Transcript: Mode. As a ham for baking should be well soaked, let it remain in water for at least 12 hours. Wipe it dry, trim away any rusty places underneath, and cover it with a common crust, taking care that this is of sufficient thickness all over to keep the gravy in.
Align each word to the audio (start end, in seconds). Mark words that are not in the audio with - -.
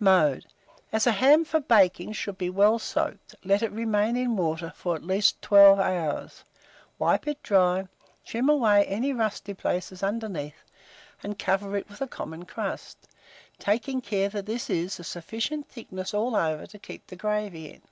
Mode. 0.00 0.44
As 0.90 1.06
a 1.06 1.12
ham 1.12 1.44
for 1.44 1.60
baking 1.60 2.12
should 2.12 2.36
be 2.36 2.50
well 2.50 2.80
soaked, 2.80 3.36
let 3.44 3.62
it 3.62 3.70
remain 3.70 4.16
in 4.16 4.34
water 4.34 4.72
for 4.74 4.96
at 4.96 5.04
least 5.04 5.40
12 5.40 5.78
hours. 5.78 6.42
Wipe 6.98 7.28
it 7.28 7.40
dry, 7.44 7.86
trim 8.26 8.48
away 8.48 8.84
any 8.86 9.12
rusty 9.12 9.54
places 9.54 10.02
underneath, 10.02 10.64
and 11.22 11.38
cover 11.38 11.76
it 11.76 11.88
with 11.88 12.00
a 12.00 12.08
common 12.08 12.44
crust, 12.44 13.06
taking 13.60 14.00
care 14.00 14.28
that 14.28 14.46
this 14.46 14.68
is 14.68 14.98
of 14.98 15.06
sufficient 15.06 15.68
thickness 15.68 16.12
all 16.12 16.34
over 16.34 16.66
to 16.66 16.78
keep 16.80 17.06
the 17.06 17.14
gravy 17.14 17.70
in. 17.74 17.82